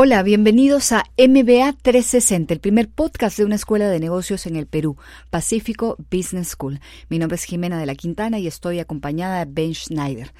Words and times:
Hola, 0.00 0.22
bienvenidos 0.22 0.92
a 0.92 1.02
MBA 1.18 1.72
360, 1.82 2.54
el 2.54 2.60
primer 2.60 2.88
podcast 2.88 3.36
de 3.36 3.44
una 3.44 3.56
escuela 3.56 3.88
de 3.88 3.98
negocios 3.98 4.46
en 4.46 4.54
el 4.54 4.68
Perú, 4.68 4.96
Pacífico 5.28 5.96
Business 6.08 6.50
School. 6.50 6.78
Mi 7.08 7.18
nombre 7.18 7.34
es 7.34 7.42
Jimena 7.42 7.80
de 7.80 7.86
la 7.86 7.96
Quintana 7.96 8.38
y 8.38 8.46
estoy 8.46 8.78
acompañada 8.78 9.44
de 9.44 9.50
Ben 9.52 9.74
Schneider. 9.74 10.32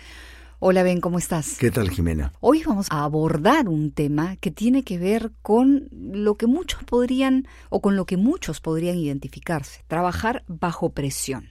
Hola 0.60 0.84
Ben, 0.84 1.00
¿cómo 1.00 1.18
estás? 1.18 1.58
¿Qué 1.58 1.72
tal 1.72 1.90
Jimena? 1.90 2.32
Hoy 2.38 2.62
vamos 2.64 2.86
a 2.90 3.02
abordar 3.02 3.68
un 3.68 3.90
tema 3.90 4.36
que 4.36 4.52
tiene 4.52 4.84
que 4.84 4.96
ver 4.96 5.32
con 5.42 5.88
lo 5.90 6.36
que 6.36 6.46
muchos 6.46 6.84
podrían 6.84 7.48
o 7.68 7.80
con 7.80 7.96
lo 7.96 8.06
que 8.06 8.16
muchos 8.16 8.60
podrían 8.60 8.96
identificarse, 8.96 9.82
trabajar 9.88 10.44
bajo 10.46 10.90
presión. 10.90 11.48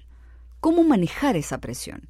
¿Cómo 0.61 0.85
manejar 0.85 1.35
esa 1.35 1.57
presión? 1.57 2.03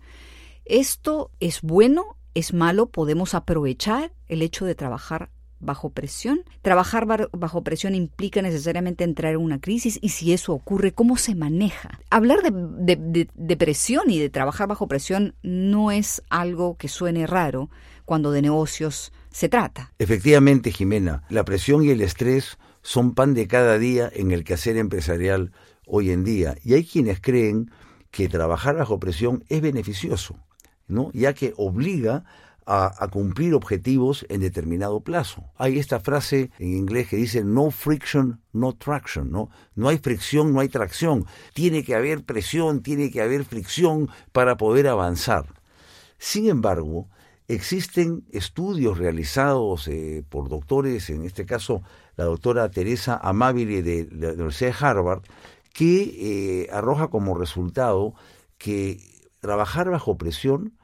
¿Esto 0.63 1.31
es 1.39 1.63
bueno? 1.63 2.17
¿Es 2.35 2.53
malo? 2.53 2.85
¿Podemos 2.85 3.33
aprovechar 3.33 4.13
el 4.27 4.43
hecho 4.43 4.63
de 4.65 4.75
trabajar 4.75 5.31
bajo 5.59 5.89
presión. 5.89 6.41
Trabajar 6.61 7.29
bajo 7.31 7.63
presión 7.63 7.95
implica 7.95 8.41
necesariamente 8.41 9.03
entrar 9.03 9.33
en 9.33 9.41
una 9.41 9.59
crisis 9.59 9.99
y 10.01 10.09
si 10.09 10.33
eso 10.33 10.53
ocurre, 10.53 10.91
¿cómo 10.91 11.17
se 11.17 11.35
maneja? 11.35 11.99
Hablar 12.09 12.39
de, 12.43 13.57
presión 13.57 14.09
y 14.09 14.19
de 14.19 14.29
trabajar 14.29 14.67
bajo 14.67 14.87
presión 14.87 15.35
no 15.41 15.91
es 15.91 16.21
algo 16.29 16.77
que 16.77 16.87
suene 16.87 17.27
raro 17.27 17.69
cuando 18.05 18.31
de 18.31 18.41
negocios 18.41 19.11
se 19.31 19.49
trata. 19.49 19.91
Efectivamente, 19.99 20.71
Jimena, 20.71 21.23
la 21.29 21.43
presión 21.43 21.83
y 21.83 21.89
el 21.89 22.01
estrés 22.01 22.57
son 22.81 23.13
pan 23.13 23.33
de 23.33 23.47
cada 23.47 23.77
día 23.77 24.09
en 24.13 24.31
el 24.31 24.43
quehacer 24.43 24.77
empresarial 24.77 25.51
hoy 25.85 26.11
en 26.11 26.23
día 26.23 26.55
y 26.63 26.73
hay 26.73 26.85
quienes 26.85 27.19
creen 27.19 27.71
que 28.11 28.29
trabajar 28.29 28.77
bajo 28.77 28.99
presión 28.99 29.43
es 29.49 29.61
beneficioso, 29.61 30.37
¿no? 30.87 31.11
ya 31.13 31.33
que 31.33 31.53
obliga 31.57 32.15
a, 32.17 32.23
cumplir 33.11 33.53
objetivos 33.53 34.25
en 34.29 34.41
determinado 34.41 34.99
plazo. 34.99 35.45
Hay 35.55 35.79
esta 35.79 35.99
frase 35.99 36.51
en 36.59 36.75
inglés 36.75 37.07
que 37.07 37.15
dice 37.15 37.43
no 37.43 37.71
friction, 37.71 38.41
no 38.51 38.73
traction, 38.73 39.31
¿no? 39.31 39.49
No 39.75 39.87
hay 39.87 39.97
fricción, 39.97 40.53
no 40.53 40.59
hay 40.59 40.67
tracción. 40.67 41.25
Tiene 41.53 41.83
que 41.83 41.95
haber 41.95 42.23
presión, 42.23 42.83
tiene 42.83 43.09
que 43.09 43.21
haber 43.21 43.45
fricción 43.45 44.09
para 44.33 44.57
poder 44.57 44.87
avanzar. 44.87 45.45
Sin 46.17 46.49
embargo, 46.49 47.07
existen 47.47 48.25
estudios 48.31 48.97
realizados 48.97 49.87
eh, 49.87 50.25
por 50.27 50.49
doctores, 50.49 51.09
en 51.09 51.23
este 51.23 51.45
caso 51.45 51.83
la 52.17 52.25
doctora 52.25 52.69
Teresa 52.69 53.19
Amabile 53.21 53.81
de 53.83 54.09
la 54.11 54.33
Universidad 54.33 54.71
de 54.71 54.85
Harvard, 54.85 55.21
que 55.71 56.63
eh, 56.65 56.69
arroja 56.73 57.07
como 57.07 57.37
resultado 57.37 58.13
que 58.57 58.99
trabajar 59.39 59.89
bajo 59.89 60.17
presión 60.17 60.76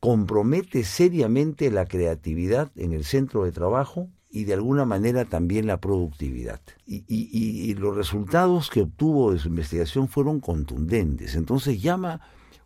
compromete 0.00 0.84
seriamente 0.84 1.70
la 1.70 1.86
creatividad 1.86 2.70
en 2.76 2.92
el 2.92 3.04
centro 3.04 3.44
de 3.44 3.52
trabajo 3.52 4.08
y 4.30 4.44
de 4.44 4.54
alguna 4.54 4.84
manera 4.84 5.24
también 5.24 5.66
la 5.66 5.80
productividad. 5.80 6.60
Y, 6.86 7.74
los 7.74 7.96
resultados 7.96 8.70
que 8.70 8.82
obtuvo 8.82 9.32
de 9.32 9.38
su 9.38 9.48
investigación 9.48 10.08
fueron 10.08 10.40
contundentes. 10.40 11.34
Entonces 11.34 11.80
llama 11.80 12.20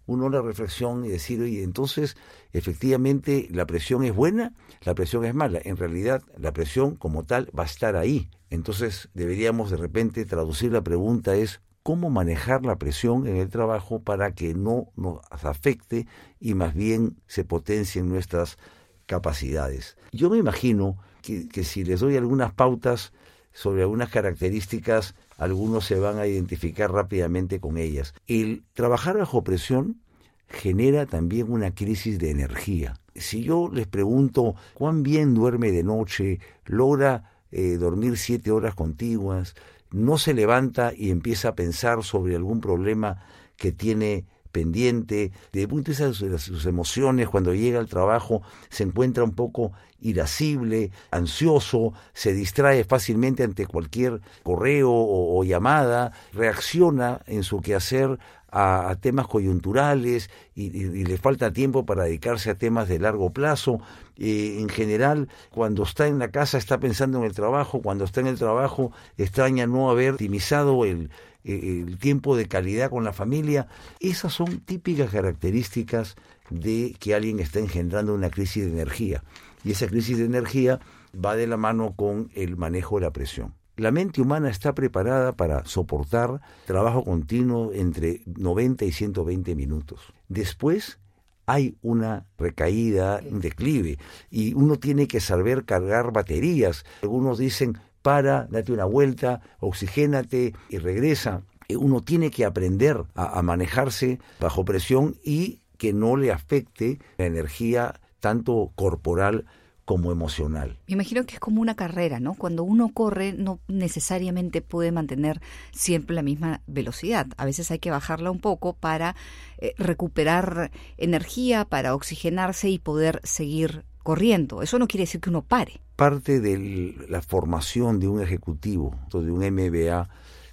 uno 0.07 0.27
a 0.27 0.31
la 0.31 0.43
reflexión 0.43 1.05
y 1.05 1.09
decir, 1.09 1.41
oye, 1.41 1.63
entonces 1.63 2.17
efectivamente 2.53 3.47
la 3.51 3.67
presión 3.67 4.03
es 4.03 4.15
buena, 4.15 4.55
la 4.83 4.95
presión 4.95 5.25
es 5.25 5.35
mala. 5.35 5.61
En 5.63 5.77
realidad 5.77 6.23
la 6.37 6.53
presión 6.53 6.97
como 6.97 7.25
tal 7.25 7.49
va 7.57 7.63
a 7.63 7.67
estar 7.67 7.97
ahí. 7.97 8.29
Entonces 8.51 9.09
deberíamos 9.15 9.71
de 9.71 9.77
repente 9.77 10.25
traducir 10.25 10.73
la 10.73 10.83
pregunta 10.83 11.37
es, 11.37 11.61
cómo 11.91 12.09
manejar 12.09 12.65
la 12.65 12.77
presión 12.77 13.27
en 13.27 13.35
el 13.35 13.49
trabajo 13.49 13.99
para 13.99 14.31
que 14.33 14.55
no 14.55 14.93
nos 14.95 15.19
afecte 15.29 16.07
y 16.39 16.55
más 16.55 16.73
bien 16.73 17.17
se 17.27 17.45
potencien 17.45 18.09
nuestras 18.09 18.59
capacidades. 19.07 19.97
Yo 20.13 20.31
me 20.31 20.39
imagino 20.39 20.99
que, 21.21 21.65
si 21.65 21.83
les 21.83 21.99
doy 21.99 22.17
algunas 22.17 22.53
pautas 22.53 23.13
sobre 23.53 23.83
algunas 23.83 24.09
características, 24.09 25.17
algunos 25.37 25.85
se 25.85 25.99
van 25.99 26.21
a 26.21 26.29
identificar 26.29 26.93
rápidamente 26.93 27.59
con 27.59 27.77
ellas. 27.77 28.15
El 28.29 28.63
trabajar 28.73 29.19
bajo 29.19 29.43
presión 29.43 30.01
genera 30.47 31.07
también 31.07 31.51
una 31.51 31.75
crisis 31.75 32.21
de 32.21 32.31
energía. 32.31 33.01
Si 33.17 33.43
yo 33.43 33.69
les 33.69 33.89
pregunto 33.89 34.55
cuán 34.75 35.03
bien 35.03 35.35
duerme 35.35 35.73
de 35.73 35.83
noche, 35.83 36.39
logra 36.67 37.33
eh, 37.51 37.79
dormir 37.79 38.17
siete 38.17 38.53
horas 38.53 38.77
contiguas, 38.77 39.57
no 39.93 40.19
se 40.19 40.35
levanta 40.35 40.93
y 40.97 41.11
empieza 41.11 41.49
a 41.49 41.55
pensar 41.55 42.03
sobre 42.05 42.37
algún 42.37 42.61
problema 42.61 43.25
que 43.57 43.73
tiene 43.73 44.27
pendiente, 44.51 45.33
de 45.53 45.69
punto 45.69 45.93
de 45.93 46.09
vista 46.09 46.27
de 46.27 46.39
sus 46.39 46.67
emociones, 46.67 47.29
cuando 47.29 47.55
llega 47.55 47.79
al 47.79 47.89
trabajo 47.89 48.43
se 48.69 48.83
encuentra 48.83 49.25
un 49.25 49.33
poco 49.33 49.73
irascible, 50.01 50.91
ansioso, 51.11 51.93
se 52.15 52.33
distrae 52.33 52.85
fácilmente 52.85 53.45
ante 53.45 53.67
cualquier 53.67 54.21
correo 54.43 54.91
o, 54.93 55.45
llamada, 55.45 56.13
reacciona 56.33 57.21
en 57.27 57.43
su 57.43 57.61
quehacer 57.61 58.19
a, 58.53 58.97
temas 59.01 59.27
coyunturales 59.27 60.31
y, 60.55 60.71
le 60.71 61.17
falta 61.19 61.53
tiempo 61.53 61.85
para 61.85 62.05
dedicarse 62.05 62.51
a 62.51 62.59
temas 62.59 62.89
de 62.89 62.99
largo 62.99 63.31
plazo. 63.31 63.81
Eh, 64.17 64.59
en 64.61 64.69
general, 64.69 65.29
cuando 65.51 65.83
está 65.83 66.07
en 66.07 66.19
la 66.19 66.31
casa 66.31 66.59
está 66.59 66.79
pensando 66.79 67.19
en 67.19 67.25
el 67.25 67.33
trabajo, 67.33 67.81
cuando 67.81 68.05
está 68.05 68.21
en 68.21 68.27
el 68.27 68.39
trabajo 68.39 68.93
extraña 69.17 69.67
no 69.67 69.91
haber 69.91 70.13
optimizado 70.13 70.85
el, 70.85 71.11
el 71.45 71.99
tiempo 71.99 72.37
de 72.37 72.47
calidad 72.47 72.91
con 72.91 73.05
la 73.05 73.13
familia. 73.13 73.69
Esas 74.01 74.33
son 74.33 74.61
típicas 74.61 75.11
características 75.11 76.17
de 76.51 76.95
que 76.99 77.15
alguien 77.15 77.41
está 77.41 77.61
engendrando 77.61 78.15
una 78.15 78.31
crisis 78.31 78.65
de 78.65 78.73
energía. 78.73 79.23
Y 79.65 79.73
esa 79.73 79.87
crisis 79.87 80.19
de 80.19 80.25
energía 80.25 80.81
va 81.15 81.37
de 81.37 81.47
la 81.47 81.57
mano 81.57 81.95
con 81.97 82.31
el 82.35 82.57
manejo 82.57 82.97
de 82.97 83.03
la 83.03 83.13
presión. 83.13 83.55
La 83.81 83.93
mente 83.93 84.21
humana 84.21 84.51
está 84.51 84.75
preparada 84.75 85.33
para 85.33 85.65
soportar 85.65 86.43
trabajo 86.67 87.03
continuo 87.03 87.73
entre 87.73 88.21
90 88.27 88.85
y 88.85 88.93
120 88.93 89.55
minutos. 89.55 90.13
Después 90.29 90.99
hay 91.47 91.79
una 91.81 92.27
recaída, 92.37 93.23
un 93.27 93.41
declive, 93.41 93.97
y 94.31 94.53
uno 94.53 94.77
tiene 94.77 95.09
que 95.09 95.21
saber 95.21 95.65
cargar 95.65 96.13
baterías. 96.13 96.85
Algunos 97.01 97.39
dicen, 97.39 97.79
para, 98.03 98.47
date 98.51 98.71
una 98.71 98.85
vuelta, 98.85 99.41
oxigénate 99.61 100.53
y 100.69 100.77
regresa. 100.77 101.41
Eh, 101.67 101.77
uno 101.79 102.03
tiene 102.03 102.31
que 102.31 102.45
aprender 102.45 103.05
a, 103.15 103.41
manejarse 103.41 104.19
bajo 104.41 104.63
presión 104.63 105.17
y 105.25 105.63
que 105.79 105.95
no 105.95 106.19
le 106.19 106.33
afecte 106.33 106.99
la 107.17 107.25
energía 107.25 107.99
tanto 108.21 108.73
corporal 108.75 109.47
como 109.91 110.13
emocional. 110.13 110.79
Me 110.87 110.93
imagino 110.93 111.27
que 111.27 111.35
es 111.35 111.41
como 111.41 111.61
una 111.61 111.75
carrera, 111.75 112.21
¿no? 112.21 112.35
Cuando 112.35 112.63
uno 112.63 112.91
corre 112.95 113.33
no 113.33 113.59
necesariamente 113.67 114.63
puede 114.63 114.93
mantener 114.93 115.41
siempre 115.73 116.15
la 116.15 116.23
misma 116.23 116.63
velocidad. 116.69 117.27
A 117.37 117.45
veces 117.45 117.73
hay 117.73 117.81
que 117.81 117.91
bajarla 117.91 118.31
un 118.31 118.39
poco 118.39 118.73
para 118.73 119.17
eh, 119.59 119.75
recuperar 119.79 120.71
energía, 120.97 121.65
para 121.65 121.97
oxigenarse 121.97 122.69
y 122.69 122.79
poder 122.79 123.21
seguir 123.25 123.85
corriendo. 124.05 124.63
Eso 124.63 124.79
no 124.79 124.87
quiere 124.87 125.03
decir 125.03 125.21
que 125.21 125.31
uno 125.31 125.43
pare. 125.43 125.81
Parte 125.97 126.39
de 126.39 126.95
la 127.09 127.21
formación 127.21 127.99
de 127.99 128.07
un 128.07 128.23
ejecutivo, 128.23 128.95
de 129.13 129.33
un 129.33 129.41
MBA, 129.41 130.09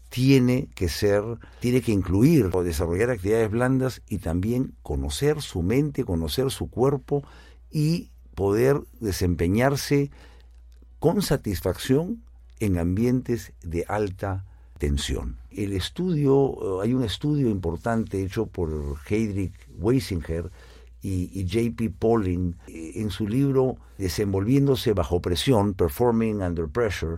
tiene 0.10 0.68
que 0.74 0.90
ser, 0.90 1.22
tiene 1.60 1.82
que 1.82 1.92
incluir 1.92 2.50
o 2.54 2.64
desarrollar 2.64 3.12
actividades 3.12 3.52
blandas 3.52 4.02
y 4.10 4.18
también 4.18 4.74
conocer 4.82 5.44
su 5.44 5.62
mente, 5.62 6.06
conocer 6.06 6.50
su 6.50 6.72
cuerpo 6.72 7.22
y 7.70 8.10
poder 8.38 8.84
desempeñarse 9.00 10.12
con 11.00 11.24
satisfacción 11.24 12.22
en 12.60 12.78
ambientes 12.78 13.52
de 13.64 13.84
alta 13.88 14.46
tensión. 14.78 15.38
El 15.50 15.74
estudio, 15.74 16.82
hay 16.82 16.94
un 16.94 17.04
estudio 17.04 17.50
importante 17.50 18.24
hecho 18.24 18.46
por 18.46 18.70
Heydrich 19.10 19.56
Weisinger 19.80 20.52
y, 21.02 21.46
JP 21.46 21.98
Pauling 21.98 22.56
eh, 22.68 22.92
en 22.98 23.10
su 23.10 23.28
libro 23.28 23.78
Desenvolviéndose 23.98 24.94
bajo 24.94 25.20
presión, 25.20 25.74
Performing 25.74 26.44
Under 26.44 26.68
Pressure, 26.68 27.18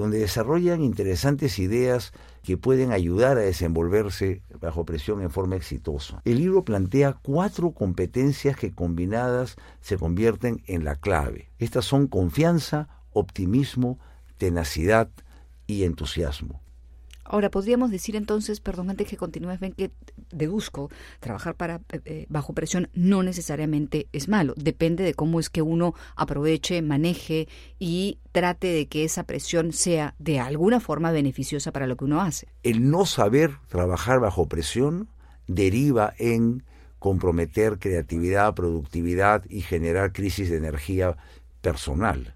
donde 0.00 0.18
desarrollan 0.18 0.82
interesantes 0.82 1.58
ideas 1.58 2.12
que 2.42 2.56
pueden 2.56 2.90
ayudar 2.90 3.36
a 3.36 3.42
desenvolverse 3.42 4.42
bajo 4.60 4.84
presión 4.84 5.22
en 5.22 5.30
forma 5.30 5.56
exitosa. 5.56 6.22
El 6.24 6.38
libro 6.38 6.64
plantea 6.64 7.18
cuatro 7.22 7.72
competencias 7.72 8.56
que 8.56 8.72
combinadas 8.72 9.56
se 9.80 9.98
convierten 9.98 10.62
en 10.66 10.84
la 10.84 10.96
clave. 10.96 11.50
Estas 11.58 11.84
son 11.84 12.06
confianza, 12.06 12.88
optimismo, 13.12 13.98
tenacidad 14.38 15.10
y 15.66 15.84
entusiasmo. 15.84 16.60
Ahora, 17.32 17.48
podríamos 17.48 17.92
decir 17.92 18.16
entonces, 18.16 18.58
perdón, 18.58 18.90
antes 18.90 19.06
que 19.06 19.16
continúes, 19.16 19.60
ven 19.60 19.72
que 19.72 19.92
deduzco, 20.32 20.90
trabajar 21.20 21.54
para 21.54 21.76
eh, 21.92 22.00
eh, 22.04 22.26
bajo 22.28 22.54
presión 22.54 22.88
no 22.92 23.22
necesariamente 23.22 24.08
es 24.12 24.28
malo. 24.28 24.52
Depende 24.56 25.04
de 25.04 25.14
cómo 25.14 25.38
es 25.38 25.48
que 25.48 25.62
uno 25.62 25.94
aproveche, 26.16 26.82
maneje 26.82 27.46
y 27.78 28.18
trate 28.32 28.66
de 28.66 28.88
que 28.88 29.04
esa 29.04 29.22
presión 29.22 29.72
sea 29.72 30.16
de 30.18 30.40
alguna 30.40 30.80
forma 30.80 31.12
beneficiosa 31.12 31.70
para 31.70 31.86
lo 31.86 31.96
que 31.96 32.04
uno 32.04 32.20
hace. 32.20 32.48
El 32.64 32.90
no 32.90 33.06
saber 33.06 33.52
trabajar 33.68 34.18
bajo 34.18 34.48
presión 34.48 35.08
deriva 35.46 36.14
en 36.18 36.64
comprometer 36.98 37.78
creatividad, 37.78 38.56
productividad 38.56 39.44
y 39.48 39.60
generar 39.60 40.12
crisis 40.12 40.50
de 40.50 40.56
energía 40.56 41.16
personal. 41.60 42.34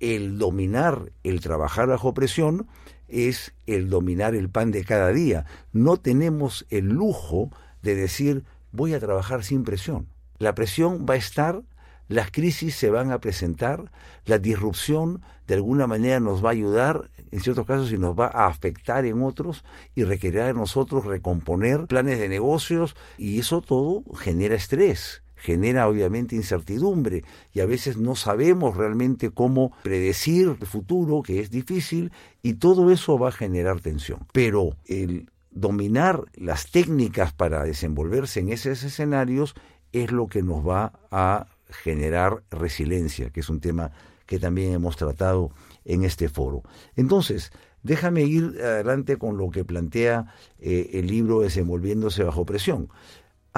El 0.00 0.38
dominar 0.38 1.12
el 1.22 1.40
trabajar 1.40 1.88
bajo 1.88 2.14
presión 2.14 2.66
es 3.08 3.54
el 3.66 3.88
dominar 3.88 4.34
el 4.34 4.50
pan 4.50 4.70
de 4.70 4.84
cada 4.84 5.12
día. 5.12 5.46
No 5.72 5.96
tenemos 5.96 6.66
el 6.70 6.86
lujo 6.86 7.50
de 7.82 7.94
decir 7.94 8.44
voy 8.72 8.94
a 8.94 9.00
trabajar 9.00 9.44
sin 9.44 9.64
presión. 9.64 10.08
La 10.38 10.54
presión 10.54 11.06
va 11.08 11.14
a 11.14 11.18
estar, 11.18 11.62
las 12.08 12.30
crisis 12.30 12.74
se 12.74 12.90
van 12.90 13.10
a 13.10 13.20
presentar, 13.20 13.90
la 14.26 14.38
disrupción 14.38 15.22
de 15.46 15.54
alguna 15.54 15.86
manera 15.86 16.20
nos 16.20 16.44
va 16.44 16.50
a 16.50 16.52
ayudar, 16.52 17.10
en 17.30 17.40
ciertos 17.40 17.66
casos 17.66 17.92
y 17.92 17.98
nos 17.98 18.18
va 18.18 18.26
a 18.26 18.46
afectar 18.46 19.04
en 19.06 19.22
otros 19.22 19.64
y 19.94 20.04
requerirá 20.04 20.46
de 20.46 20.54
nosotros 20.54 21.04
recomponer 21.04 21.86
planes 21.86 22.18
de 22.18 22.28
negocios 22.28 22.96
y 23.18 23.40
eso 23.40 23.60
todo 23.62 24.04
genera 24.14 24.54
estrés 24.54 25.22
genera 25.36 25.88
obviamente 25.88 26.34
incertidumbre 26.34 27.24
y 27.52 27.60
a 27.60 27.66
veces 27.66 27.96
no 27.96 28.16
sabemos 28.16 28.76
realmente 28.76 29.30
cómo 29.30 29.72
predecir 29.82 30.56
el 30.60 30.66
futuro, 30.66 31.22
que 31.22 31.40
es 31.40 31.50
difícil, 31.50 32.10
y 32.42 32.54
todo 32.54 32.90
eso 32.90 33.18
va 33.18 33.28
a 33.28 33.32
generar 33.32 33.80
tensión. 33.80 34.26
Pero 34.32 34.76
el 34.86 35.30
dominar 35.50 36.24
las 36.34 36.70
técnicas 36.70 37.32
para 37.32 37.64
desenvolverse 37.64 38.40
en 38.40 38.50
esos 38.50 38.82
escenarios 38.82 39.54
es 39.92 40.10
lo 40.12 40.26
que 40.26 40.42
nos 40.42 40.66
va 40.66 40.92
a 41.10 41.46
generar 41.68 42.42
resiliencia, 42.50 43.30
que 43.30 43.40
es 43.40 43.48
un 43.48 43.60
tema 43.60 43.92
que 44.26 44.38
también 44.38 44.72
hemos 44.72 44.96
tratado 44.96 45.50
en 45.84 46.04
este 46.04 46.28
foro. 46.28 46.62
Entonces, 46.96 47.52
déjame 47.82 48.24
ir 48.24 48.58
adelante 48.60 49.16
con 49.16 49.36
lo 49.36 49.50
que 49.50 49.64
plantea 49.64 50.34
eh, 50.58 50.90
el 50.94 51.06
libro 51.06 51.40
Desenvolviéndose 51.40 52.24
bajo 52.24 52.44
presión 52.44 52.88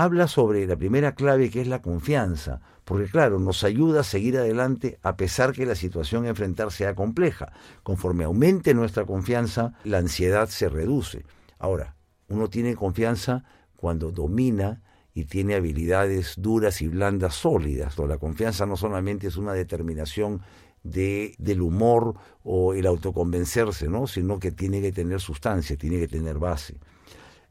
habla 0.02 0.28
sobre 0.28 0.66
la 0.66 0.76
primera 0.76 1.14
clave 1.14 1.50
que 1.50 1.60
es 1.60 1.66
la 1.66 1.82
confianza, 1.82 2.60
porque 2.84 3.10
claro, 3.10 3.38
nos 3.38 3.64
ayuda 3.64 4.00
a 4.00 4.04
seguir 4.04 4.38
adelante 4.38 4.98
a 5.02 5.16
pesar 5.16 5.52
que 5.52 5.66
la 5.66 5.74
situación 5.74 6.24
a 6.24 6.28
enfrentar 6.28 6.70
sea 6.70 6.94
compleja. 6.94 7.52
Conforme 7.82 8.24
aumente 8.24 8.74
nuestra 8.74 9.04
confianza, 9.04 9.74
la 9.84 9.98
ansiedad 9.98 10.48
se 10.48 10.68
reduce. 10.68 11.24
Ahora, 11.58 11.96
uno 12.28 12.48
tiene 12.48 12.76
confianza 12.76 13.44
cuando 13.76 14.12
domina 14.12 14.82
y 15.14 15.24
tiene 15.24 15.56
habilidades 15.56 16.34
duras 16.36 16.80
y 16.80 16.88
blandas 16.88 17.34
sólidas. 17.34 17.98
La 17.98 18.18
confianza 18.18 18.66
no 18.66 18.76
solamente 18.76 19.26
es 19.26 19.36
una 19.36 19.52
determinación 19.52 20.42
de, 20.84 21.34
del 21.38 21.60
humor 21.60 22.14
o 22.44 22.72
el 22.72 22.86
autoconvencerse, 22.86 23.88
¿no? 23.88 24.06
sino 24.06 24.38
que 24.38 24.52
tiene 24.52 24.80
que 24.80 24.92
tener 24.92 25.20
sustancia, 25.20 25.76
tiene 25.76 25.98
que 25.98 26.08
tener 26.08 26.38
base. 26.38 26.76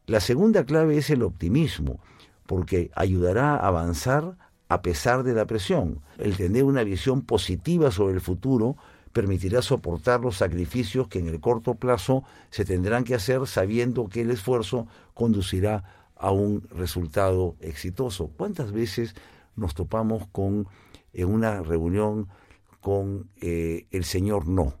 La 0.06 0.20
segunda 0.20 0.64
clave 0.64 0.96
es 0.96 1.10
el 1.10 1.22
optimismo 1.22 2.00
porque 2.48 2.90
ayudará 2.94 3.56
a 3.56 3.68
avanzar 3.68 4.38
a 4.70 4.80
pesar 4.80 5.22
de 5.22 5.34
la 5.34 5.44
presión. 5.44 6.00
El 6.16 6.34
tener 6.34 6.64
una 6.64 6.82
visión 6.82 7.20
positiva 7.20 7.90
sobre 7.90 8.14
el 8.14 8.22
futuro 8.22 8.78
permitirá 9.12 9.60
soportar 9.60 10.20
los 10.20 10.38
sacrificios 10.38 11.08
que 11.08 11.18
en 11.18 11.28
el 11.28 11.40
corto 11.40 11.74
plazo 11.74 12.24
se 12.48 12.64
tendrán 12.64 13.04
que 13.04 13.14
hacer 13.14 13.46
sabiendo 13.46 14.08
que 14.08 14.22
el 14.22 14.30
esfuerzo 14.30 14.86
conducirá 15.12 15.84
a 16.16 16.30
un 16.30 16.66
resultado 16.70 17.54
exitoso. 17.60 18.30
¿Cuántas 18.34 18.72
veces 18.72 19.14
nos 19.54 19.74
topamos 19.74 20.26
con 20.32 20.68
en 21.12 21.28
una 21.28 21.62
reunión 21.62 22.28
con 22.80 23.28
eh, 23.42 23.86
el 23.90 24.04
señor 24.04 24.48
no, 24.48 24.72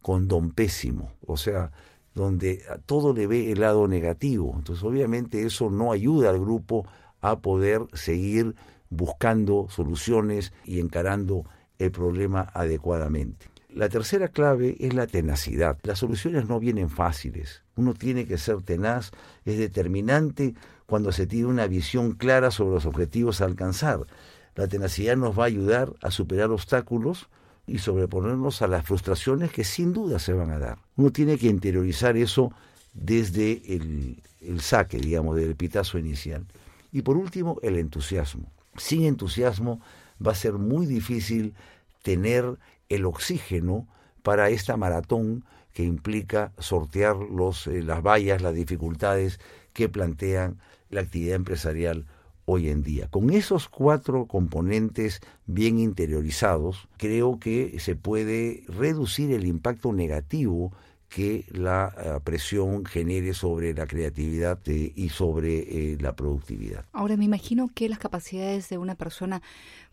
con 0.00 0.26
don 0.26 0.52
pésimo? 0.52 1.12
O 1.26 1.36
sea, 1.36 1.70
donde 2.14 2.62
todo 2.86 3.12
le 3.12 3.26
ve 3.26 3.50
el 3.52 3.60
lado 3.60 3.88
negativo. 3.88 4.54
Entonces, 4.56 4.84
obviamente, 4.84 5.44
eso 5.44 5.70
no 5.70 5.92
ayuda 5.92 6.30
al 6.30 6.40
grupo 6.40 6.86
a 7.20 7.40
poder 7.40 7.82
seguir 7.92 8.54
buscando 8.90 9.66
soluciones 9.70 10.52
y 10.64 10.80
encarando 10.80 11.44
el 11.78 11.90
problema 11.90 12.50
adecuadamente. 12.54 13.46
La 13.68 13.88
tercera 13.88 14.28
clave 14.28 14.76
es 14.78 14.94
la 14.94 15.08
tenacidad. 15.08 15.78
Las 15.82 15.98
soluciones 15.98 16.48
no 16.48 16.60
vienen 16.60 16.88
fáciles. 16.88 17.64
Uno 17.74 17.92
tiene 17.92 18.24
que 18.24 18.38
ser 18.38 18.62
tenaz, 18.62 19.10
es 19.44 19.58
determinante 19.58 20.54
cuando 20.86 21.10
se 21.10 21.26
tiene 21.26 21.46
una 21.46 21.66
visión 21.66 22.12
clara 22.12 22.52
sobre 22.52 22.74
los 22.74 22.86
objetivos 22.86 23.40
a 23.40 23.46
alcanzar. 23.46 24.06
La 24.54 24.68
tenacidad 24.68 25.16
nos 25.16 25.36
va 25.36 25.44
a 25.44 25.46
ayudar 25.46 25.92
a 26.02 26.12
superar 26.12 26.52
obstáculos, 26.52 27.28
y 27.66 27.78
sobreponernos 27.78 28.62
a 28.62 28.66
las 28.66 28.84
frustraciones 28.84 29.50
que 29.50 29.64
sin 29.64 29.92
duda 29.92 30.18
se 30.18 30.32
van 30.32 30.50
a 30.50 30.58
dar. 30.58 30.78
Uno 30.96 31.10
tiene 31.10 31.38
que 31.38 31.46
interiorizar 31.46 32.16
eso 32.16 32.52
desde 32.92 33.62
el, 33.66 34.60
saque, 34.60 34.98
digamos, 34.98 35.36
del 35.36 35.56
pitazo 35.56 35.98
inicial. 35.98 36.44
Y 36.92 37.02
por 37.02 37.16
último, 37.16 37.58
el 37.62 37.76
entusiasmo. 37.78 38.50
Sin 38.76 39.04
entusiasmo 39.04 39.80
va 40.24 40.32
a 40.32 40.36
ser 40.36 40.54
muy 40.54 40.86
difícil 40.86 41.54
tener 42.02 42.58
el 42.88 43.06
oxígeno 43.06 43.88
para 44.22 44.50
esta 44.50 44.76
maratón 44.76 45.44
que 45.72 45.84
implica 45.84 46.52
sortear 46.58 47.16
los, 47.16 47.66
eh, 47.66 47.82
las 47.82 48.02
vallas, 48.02 48.42
las 48.42 48.54
dificultades 48.54 49.40
que 49.72 49.88
plantean 49.88 50.58
la 50.90 51.00
actividad 51.00 51.34
empresarial 51.34 52.06
hoy 52.46 52.68
en 52.68 52.82
día. 52.82 53.08
Con 53.08 53.30
esos 53.30 53.68
cuatro 53.68 54.26
componentes 54.26 55.20
bien 55.46 55.78
interiorizados, 55.78 56.88
creo 56.96 57.38
que 57.38 57.78
se 57.80 57.96
puede 57.96 58.64
reducir 58.68 59.32
el 59.32 59.46
impacto 59.46 59.92
negativo 59.92 60.72
que 61.08 61.46
la 61.50 61.94
eh, 61.96 62.20
presión 62.24 62.84
genere 62.84 63.34
sobre 63.34 63.72
la 63.72 63.86
creatividad 63.86 64.58
eh, 64.66 64.92
y 64.96 65.10
sobre 65.10 65.92
eh, 65.92 65.98
la 66.00 66.16
productividad. 66.16 66.86
Ahora, 66.92 67.16
me 67.16 67.24
imagino 67.24 67.70
que 67.72 67.88
las 67.88 67.98
capacidades 67.98 68.68
de 68.68 68.78
una 68.78 68.96
persona 68.96 69.40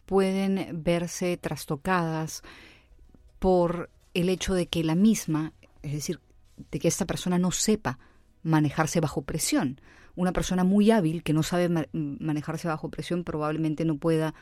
pueden 0.06 0.82
verse 0.84 1.38
trastocadas 1.38 2.42
por 3.38 3.90
el 4.14 4.30
hecho 4.30 4.56
de 4.56 4.68
que 4.68 4.84
la 4.84 4.96
misma, 4.96 5.54
es 5.84 5.94
decir, 5.94 6.20
de 6.72 6.80
que 6.80 6.88
esta 6.88 7.06
persona 7.06 7.38
no 7.38 7.52
sepa 7.52 8.00
manejarse 8.44 9.00
bajo 9.00 9.22
presión 9.22 9.80
una 10.22 10.34
persona 10.34 10.64
muy 10.64 10.92
hábil 10.92 11.24
que 11.24 11.34
no 11.34 11.42
sabe 11.42 11.68
manejarse 11.94 12.68
bajo 12.68 12.90
presión 12.90 13.24
probablemente 13.24 13.86
no 13.86 13.98
pueda 13.98 14.36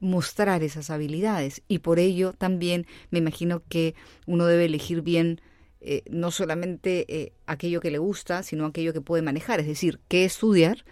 mostrar 0.00 0.64
esas 0.64 0.90
habilidades 0.90 1.62
y 1.68 1.78
por 1.78 2.00
ello 2.00 2.32
también 2.32 2.88
me 3.10 3.20
imagino 3.20 3.62
que 3.68 3.94
uno 4.26 4.46
debe 4.46 4.64
elegir 4.64 5.02
bien 5.02 5.40
eh, 5.80 6.02
no 6.10 6.32
solamente 6.32 7.06
eh, 7.08 7.32
aquello 7.46 7.80
que 7.80 7.92
le 7.92 7.98
gusta, 7.98 8.42
sino 8.42 8.66
aquello 8.66 8.92
que 8.92 9.00
puede 9.00 9.22
manejar, 9.22 9.60
es 9.60 9.68
decir, 9.68 10.00
qué 10.08 10.24
estudiar 10.24 10.84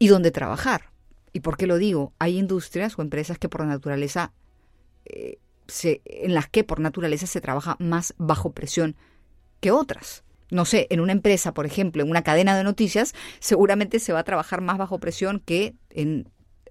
y 0.00 0.08
dónde 0.08 0.32
trabajar. 0.32 0.90
¿Y 1.32 1.40
por 1.40 1.56
qué 1.56 1.68
lo 1.68 1.76
digo? 1.76 2.12
Hay 2.18 2.36
industrias 2.36 2.98
o 2.98 3.02
empresas 3.02 3.38
que 3.38 3.48
por 3.48 3.64
naturaleza, 3.64 4.32
eh, 5.04 5.38
se, 5.68 6.02
en 6.04 6.34
las 6.34 6.48
que 6.48 6.64
por 6.64 6.80
naturaleza 6.80 7.28
se 7.28 7.40
trabaja 7.40 7.76
más 7.78 8.12
bajo 8.18 8.50
presión 8.50 8.96
que 9.60 9.70
otras 9.70 10.24
no 10.50 10.64
sé, 10.64 10.86
en 10.90 11.00
una 11.00 11.12
empresa, 11.12 11.52
por 11.52 11.66
ejemplo, 11.66 12.02
en 12.02 12.10
una 12.10 12.22
cadena 12.22 12.56
de 12.56 12.64
noticias, 12.64 13.14
seguramente 13.40 13.98
se 13.98 14.12
va 14.12 14.20
a 14.20 14.24
trabajar 14.24 14.60
más 14.60 14.78
bajo 14.78 14.98
presión 14.98 15.40
que 15.44 15.74
en, 15.90 16.28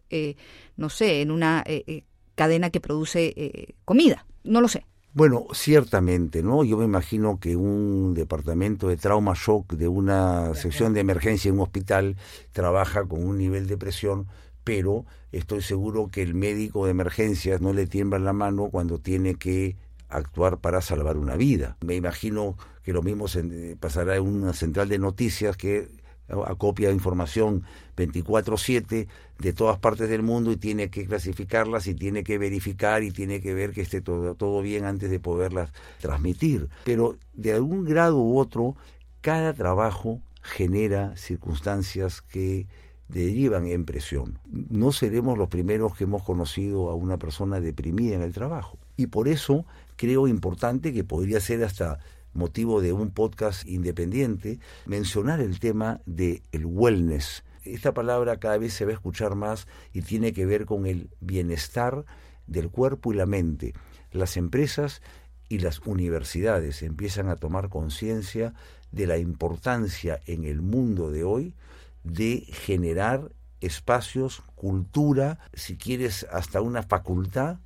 eh, 0.09 0.35
no 0.75 0.89
sé, 0.89 1.21
en 1.21 1.31
una 1.31 1.63
eh, 1.65 1.83
eh, 1.87 2.03
cadena 2.35 2.69
que 2.69 2.79
produce 2.79 3.75
comida. 3.85 4.25
No 4.43 4.61
lo 4.61 4.67
sé. 4.67 4.85
Bueno, 5.13 5.47
ciertamente, 5.51 6.43
¿no? 6.43 6.63
Yo 6.63 6.77
me 6.77 6.85
imagino 6.85 7.39
que 7.39 7.55
un 7.55 8.13
departamento 8.13 8.87
de 8.87 8.97
trauma 8.97 9.33
shock 9.35 9.73
de 9.73 9.87
una 9.87 10.53
sección 10.53 10.93
de 10.93 10.99
emergencia 10.99 11.49
en 11.49 11.55
un 11.55 11.61
hospital 11.61 12.17
trabaja 12.51 13.03
con 13.05 13.25
un 13.25 13.37
nivel 13.37 13.65
de 13.65 13.77
presión, 13.77 14.27
pero 14.63 15.05
estoy 15.31 15.63
seguro 15.63 16.09
que 16.11 16.21
el 16.21 16.35
médico 16.35 16.85
de 16.85 16.91
emergencias 16.91 17.61
no 17.61 17.73
le 17.73 17.87
tiembla 17.87 18.19
la 18.19 18.33
mano 18.33 18.69
cuando 18.69 18.99
tiene 18.99 19.35
que 19.35 19.75
actuar 20.09 20.57
para 20.59 20.81
salvar 20.81 21.17
una 21.17 21.35
vida. 21.35 21.77
Me 21.81 21.95
imagino 21.95 22.57
que 22.83 22.93
lo 22.93 23.01
mismo 23.01 23.27
se, 23.27 23.75
pasará 23.79 24.15
en 24.15 24.23
una 24.23 24.53
central 24.53 24.89
de 24.89 24.99
noticias 24.99 25.57
que 25.57 25.89
acopia 26.29 26.91
información 26.91 27.63
24/7 27.95 29.07
de 29.39 29.53
todas 29.53 29.79
partes 29.79 30.09
del 30.09 30.23
mundo 30.23 30.51
y 30.51 30.57
tiene 30.57 30.89
que 30.89 31.05
clasificarlas 31.05 31.87
y 31.87 31.95
tiene 31.95 32.23
que 32.23 32.37
verificar 32.37 33.03
y 33.03 33.11
tiene 33.11 33.39
que 33.39 33.53
ver 33.53 33.71
que 33.71 33.81
esté 33.81 34.01
todo 34.01 34.61
bien 34.61 34.85
antes 34.85 35.09
de 35.09 35.19
poderlas 35.19 35.71
transmitir. 35.99 36.69
Pero 36.83 37.17
de 37.33 37.53
algún 37.53 37.85
grado 37.85 38.17
u 38.17 38.37
otro, 38.37 38.75
cada 39.21 39.53
trabajo 39.53 40.21
genera 40.41 41.15
circunstancias 41.15 42.21
que 42.21 42.67
derivan 43.07 43.67
en 43.67 43.85
presión. 43.85 44.39
No 44.45 44.91
seremos 44.91 45.37
los 45.37 45.49
primeros 45.49 45.95
que 45.95 46.03
hemos 46.03 46.23
conocido 46.23 46.89
a 46.89 46.95
una 46.95 47.17
persona 47.17 47.59
deprimida 47.59 48.15
en 48.15 48.21
el 48.21 48.33
trabajo. 48.33 48.77
Y 48.97 49.07
por 49.07 49.27
eso 49.27 49.65
creo 49.97 50.27
importante 50.27 50.93
que 50.93 51.03
podría 51.03 51.41
ser 51.41 51.63
hasta 51.63 51.99
motivo 52.33 52.81
de 52.81 52.93
un 52.93 53.11
podcast 53.11 53.67
independiente, 53.67 54.59
mencionar 54.85 55.41
el 55.41 55.59
tema 55.59 56.01
del 56.05 56.43
el 56.51 56.65
wellness. 56.65 57.43
Esta 57.63 57.93
palabra 57.93 58.39
cada 58.39 58.57
vez 58.57 58.73
se 58.73 58.85
va 58.85 58.91
a 58.91 58.93
escuchar 58.93 59.35
más 59.35 59.67
y 59.91 60.03
tiene 60.03 60.31
que 60.31 60.45
ver 60.45 60.65
con 60.65 60.85
el 60.85 61.09
bienestar 61.19 62.05
del 62.45 62.69
cuerpo 62.69 63.11
y 63.11 63.17
la 63.17 63.25
mente. 63.25 63.73
Las 64.11 64.37
empresas 64.37 65.01
y 65.49 65.59
las 65.59 65.79
universidades 65.79 66.81
empiezan 66.83 67.27
a 67.27 67.35
tomar 67.35 67.69
conciencia 67.69 68.53
de 68.91 69.07
la 69.07 69.17
importancia 69.17 70.19
en 70.27 70.45
el 70.45 70.61
mundo 70.61 71.11
de 71.11 71.23
hoy 71.23 71.55
de 72.03 72.45
generar 72.51 73.31
espacios, 73.59 74.43
cultura, 74.55 75.39
si 75.53 75.75
quieres 75.75 76.25
hasta 76.31 76.61
una 76.61 76.83
facultad 76.83 77.57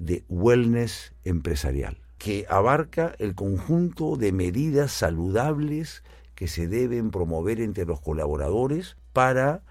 de 0.00 0.24
wellness 0.28 1.14
empresarial. 1.24 1.98
que 2.18 2.44
abarca 2.50 3.14
el 3.18 3.34
conjunto 3.34 4.16
de 4.16 4.30
medidas 4.30 4.92
saludables 4.92 6.02
que 6.34 6.48
se 6.48 6.68
deben 6.68 7.10
promover 7.10 7.62
entre 7.62 7.86
los 7.86 7.98
colaboradores 8.02 8.98
para 9.14 9.62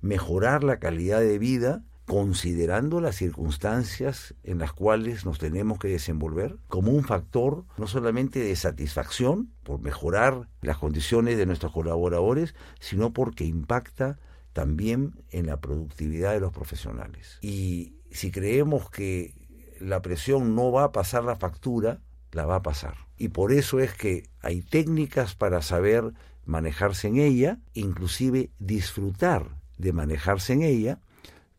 mejorar 0.00 0.64
la 0.64 0.78
calidad 0.78 1.20
de 1.20 1.38
vida 1.38 1.82
considerando 2.08 3.02
las 3.02 3.16
circunstancias 3.16 4.34
en 4.42 4.58
las 4.58 4.72
cuales 4.72 5.26
nos 5.26 5.38
tenemos 5.38 5.78
que 5.78 5.88
desenvolver 5.88 6.56
como 6.66 6.92
un 6.92 7.04
factor 7.04 7.66
no 7.76 7.86
solamente 7.86 8.40
de 8.40 8.56
satisfacción 8.56 9.52
por 9.62 9.80
mejorar 9.80 10.48
las 10.62 10.78
condiciones 10.78 11.36
de 11.36 11.44
nuestros 11.44 11.70
colaboradores, 11.70 12.54
sino 12.80 13.12
porque 13.12 13.44
impacta 13.44 14.18
también 14.54 15.22
en 15.30 15.46
la 15.46 15.60
productividad 15.60 16.32
de 16.32 16.40
los 16.40 16.52
profesionales. 16.52 17.38
Y 17.42 17.92
si 18.10 18.30
creemos 18.30 18.88
que 18.88 19.34
la 19.80 20.02
presión 20.02 20.54
no 20.54 20.70
va 20.72 20.84
a 20.84 20.92
pasar 20.92 21.24
la 21.24 21.36
factura, 21.36 22.00
la 22.32 22.46
va 22.46 22.56
a 22.56 22.62
pasar. 22.62 22.94
Y 23.16 23.28
por 23.28 23.52
eso 23.52 23.80
es 23.80 23.94
que 23.94 24.28
hay 24.40 24.62
técnicas 24.62 25.34
para 25.34 25.62
saber 25.62 26.12
manejarse 26.44 27.08
en 27.08 27.18
ella, 27.18 27.58
inclusive 27.74 28.50
disfrutar 28.58 29.56
de 29.76 29.92
manejarse 29.92 30.54
en 30.54 30.62
ella, 30.62 31.00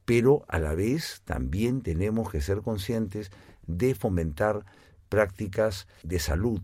pero 0.06 0.44
a 0.48 0.60
la 0.60 0.74
vez 0.74 1.22
también 1.26 1.82
tenemos 1.82 2.32
que 2.32 2.42
ser 2.42 2.62
conscientes 2.62 3.32
de 3.68 3.94
fomentar 3.94 4.66
prácticas 5.10 5.88
de 6.04 6.20
salud, 6.20 6.62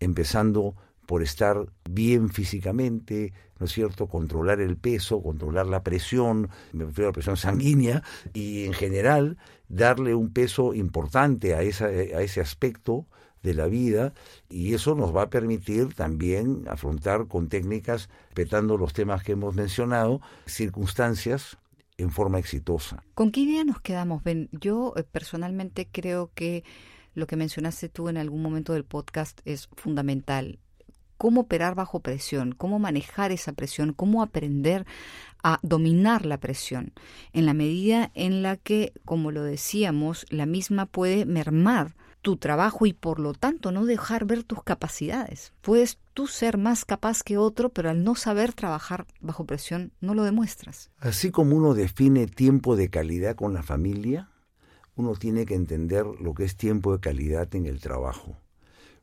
empezando 0.00 0.74
por 1.08 1.22
estar 1.22 1.72
bien 1.88 2.28
físicamente, 2.28 3.32
¿no 3.58 3.64
es 3.64 3.72
cierto? 3.72 4.08
Controlar 4.08 4.60
el 4.60 4.76
peso, 4.76 5.22
controlar 5.22 5.66
la 5.66 5.82
presión, 5.82 6.50
me 6.74 6.84
refiero 6.84 7.08
a 7.08 7.12
la 7.12 7.14
presión 7.14 7.38
sanguínea, 7.38 8.02
y 8.34 8.66
en 8.66 8.74
general 8.74 9.38
darle 9.70 10.14
un 10.14 10.34
peso 10.34 10.74
importante 10.74 11.54
a, 11.54 11.62
esa, 11.62 11.86
a 11.86 12.20
ese 12.20 12.42
aspecto 12.42 13.06
de 13.42 13.54
la 13.54 13.68
vida 13.68 14.12
y 14.50 14.74
eso 14.74 14.94
nos 14.94 15.16
va 15.16 15.22
a 15.22 15.30
permitir 15.30 15.94
también 15.94 16.64
afrontar 16.68 17.26
con 17.26 17.48
técnicas, 17.48 18.10
respetando 18.26 18.76
los 18.76 18.92
temas 18.92 19.22
que 19.22 19.32
hemos 19.32 19.54
mencionado, 19.54 20.20
circunstancias 20.44 21.56
en 21.96 22.10
forma 22.10 22.38
exitosa. 22.38 23.02
¿Con 23.14 23.30
qué 23.30 23.40
idea 23.40 23.64
nos 23.64 23.80
quedamos, 23.80 24.22
Ben? 24.24 24.50
Yo 24.52 24.92
eh, 24.94 25.04
personalmente 25.04 25.88
creo 25.90 26.30
que 26.34 26.64
lo 27.14 27.26
que 27.26 27.36
mencionaste 27.36 27.88
tú 27.88 28.10
en 28.10 28.18
algún 28.18 28.42
momento 28.42 28.74
del 28.74 28.84
podcast 28.84 29.40
es 29.46 29.70
fundamental 29.74 30.58
cómo 31.18 31.42
operar 31.42 31.74
bajo 31.74 32.00
presión, 32.00 32.54
cómo 32.56 32.78
manejar 32.78 33.32
esa 33.32 33.52
presión, 33.52 33.92
cómo 33.92 34.22
aprender 34.22 34.86
a 35.42 35.58
dominar 35.62 36.24
la 36.24 36.38
presión, 36.38 36.92
en 37.32 37.46
la 37.46 37.54
medida 37.54 38.10
en 38.14 38.42
la 38.42 38.56
que, 38.56 38.92
como 39.04 39.30
lo 39.30 39.42
decíamos, 39.42 40.26
la 40.30 40.46
misma 40.46 40.86
puede 40.86 41.26
mermar 41.26 41.94
tu 42.22 42.36
trabajo 42.36 42.86
y 42.86 42.92
por 42.92 43.20
lo 43.20 43.32
tanto 43.32 43.70
no 43.70 43.84
dejar 43.84 44.24
ver 44.24 44.42
tus 44.42 44.62
capacidades. 44.62 45.52
Puedes 45.60 45.98
tú 46.14 46.26
ser 46.26 46.58
más 46.58 46.84
capaz 46.84 47.22
que 47.22 47.38
otro, 47.38 47.68
pero 47.68 47.90
al 47.90 48.02
no 48.02 48.16
saber 48.16 48.52
trabajar 48.52 49.06
bajo 49.20 49.44
presión 49.44 49.92
no 50.00 50.14
lo 50.14 50.24
demuestras. 50.24 50.90
Así 50.98 51.30
como 51.30 51.56
uno 51.56 51.74
define 51.74 52.26
tiempo 52.26 52.74
de 52.74 52.90
calidad 52.90 53.36
con 53.36 53.54
la 53.54 53.62
familia, 53.62 54.30
uno 54.96 55.14
tiene 55.14 55.46
que 55.46 55.54
entender 55.54 56.04
lo 56.20 56.34
que 56.34 56.44
es 56.44 56.56
tiempo 56.56 56.92
de 56.92 57.00
calidad 57.00 57.54
en 57.54 57.66
el 57.66 57.80
trabajo 57.80 58.36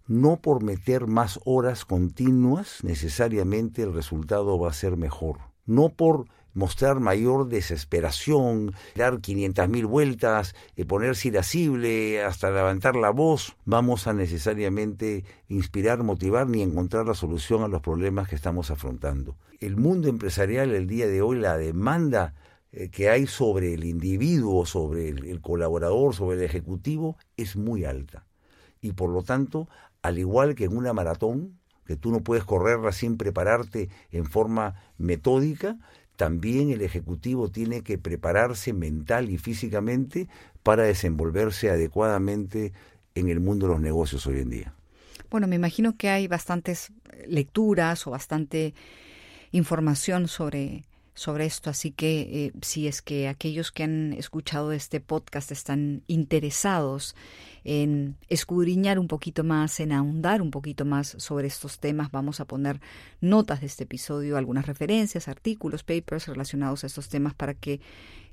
no 0.08 0.38
por 0.38 0.64
meter 0.64 1.08
más 1.08 1.40
horas 1.46 1.86
continuas 1.86 2.84
necesariamente 2.84 3.82
el 3.82 3.94
resultado 3.94 4.60
va 4.60 4.70
a 4.70 4.74
ser 4.74 4.98
mejor. 4.98 5.40
No 5.66 5.90
por 5.90 6.26
mostrar 6.56 7.00
mayor 7.00 7.50
desesperación, 7.50 8.74
dar 8.96 9.20
500 9.20 9.70
mil 9.70 9.86
vueltas, 9.86 10.56
y 10.76 10.86
ponerse 10.86 11.28
irascible 11.28 12.24
hasta 12.24 12.50
levantar 12.50 12.96
la 12.96 13.12
voz, 13.12 13.56
vamos 13.66 14.08
a 14.08 14.14
necesariamente 14.14 15.26
inspirar, 15.50 16.02
motivar 16.04 16.48
ni 16.48 16.62
encontrar 16.62 17.06
la 17.06 17.14
solución 17.14 17.64
a 17.64 17.68
los 17.68 17.82
problemas 17.82 18.30
que 18.30 18.36
estamos 18.36 18.72
afrontando. 18.72 19.36
El 19.60 19.76
mundo 19.76 20.08
empresarial 20.08 20.72
el 20.72 20.88
día 20.88 21.08
de 21.08 21.22
hoy, 21.22 21.40
la 21.40 21.58
demanda 21.58 22.34
eh, 22.72 22.90
que 22.90 23.10
hay 23.10 23.28
sobre 23.28 23.74
el 23.74 23.84
individuo, 23.84 24.66
sobre 24.66 25.10
el 25.10 25.42
colaborador, 25.42 26.16
sobre 26.16 26.38
el 26.38 26.44
ejecutivo, 26.44 27.18
es 27.38 27.56
muy 27.56 27.86
alta. 27.86 28.26
Y 28.82 28.94
por 28.94 29.10
lo 29.10 29.24
tanto 29.24 29.68
al 30.06 30.20
igual 30.20 30.54
que 30.54 30.66
en 30.66 30.78
una 30.78 30.94
maratón, 30.94 31.58
que 31.86 31.96
tú 31.96 32.12
no 32.12 32.22
puedes 32.22 32.44
correrla 32.44 32.92
sin 32.92 33.18
prepararte 33.18 33.90
en 34.12 34.26
forma 34.26 34.76
metódica, 35.00 35.78
también 36.16 36.70
el 36.70 36.82
Ejecutivo 36.82 37.50
tiene 37.50 37.82
que 37.82 37.98
prepararse 37.98 38.72
mental 38.72 39.32
y 39.32 39.40
físicamente 39.40 40.28
para 40.62 40.84
desenvolverse 40.84 41.72
adecuadamente 41.72 42.72
en 43.16 43.30
el 43.30 43.40
mundo 43.40 43.66
de 43.66 43.74
los 43.74 43.82
negocios 43.82 44.28
hoy 44.28 44.40
en 44.40 44.50
día. 44.50 44.74
Bueno, 45.32 45.48
me 45.48 45.56
imagino 45.56 45.98
que 45.98 46.10
hay 46.10 46.28
bastantes 46.28 46.92
lecturas 47.28 48.06
o 48.06 48.12
bastante 48.12 48.76
información 49.52 50.28
sobre 50.28 50.86
sobre 51.16 51.46
esto, 51.46 51.70
así 51.70 51.92
que 51.92 52.22
eh, 52.22 52.52
si 52.62 52.88
es 52.88 53.02
que 53.02 53.30
aquellos 53.30 53.72
que 53.72 53.84
han 53.84 54.14
escuchado 54.14 54.74
este 54.74 55.00
podcast 55.00 55.52
están 55.52 56.04
interesados 56.08 57.16
en 57.64 58.18
escudriñar 58.28 59.00
un 59.00 59.08
poquito 59.08 59.44
más, 59.44 59.80
en 59.80 59.94
ahondar 59.94 60.42
un 60.42 60.52
poquito 60.52 60.86
más 60.86 61.16
sobre 61.18 61.48
estos 61.48 61.80
temas, 61.80 62.12
vamos 62.12 62.42
a 62.42 62.46
poner 62.46 62.82
notas 63.22 63.62
de 63.62 63.68
este 63.68 63.86
episodio, 63.86 64.38
algunas 64.38 64.68
referencias, 64.68 65.28
artículos, 65.30 65.84
papers 65.84 66.28
relacionados 66.28 66.84
a 66.84 66.88
estos 66.88 67.08
temas 67.08 67.34
para 67.34 67.54
que 67.54 67.80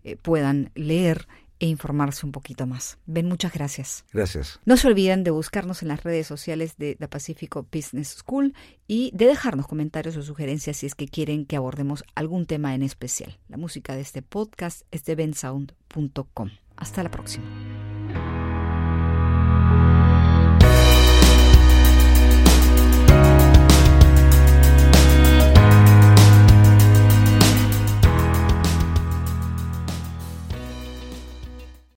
eh, 0.05 0.17
puedan 0.17 0.71
leer 0.75 1.29
e 1.63 1.67
informarse 1.67 2.27
un 2.27 2.33
poquito 2.33 2.67
más. 2.67 2.99
Ben, 3.07 3.29
muchas 3.29 3.53
gracias. 3.53 4.05
Gracias. 4.13 4.59
No 4.65 4.77
se 4.77 4.89
olviden 4.89 5.23
de 5.23 5.31
buscarnos 5.31 5.83
en 5.83 5.89
las 5.89 6.03
redes 6.03 6.27
sociales 6.27 6.77
de 6.77 6.97
The 6.97 7.07
Pacifico 7.07 7.69
Business 7.73 8.17
School 8.19 8.53
y 8.89 9.13
de 9.15 9.27
dejarnos 9.27 9.69
comentarios 9.69 10.17
o 10.17 10.23
sugerencias 10.23 10.79
si 10.79 10.87
es 10.87 10.97
que 10.97 11.07
quieren 11.07 11.47
que 11.47 11.55
abordemos 11.55 12.03
algún 12.17 12.47
tema 12.47 12.75
en 12.75 12.83
especial. 12.83 13.39
La 13.49 13.59
música 13.59 13.95
de 13.95 14.01
este 14.01 14.23
podcast 14.23 14.83
es 14.91 15.05
de 15.05 15.15
bensound.com. 15.15 16.51
Hasta 16.75 17.05
la 17.05 17.13
próxima. 17.13 17.45